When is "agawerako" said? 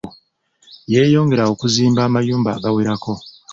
2.57-3.13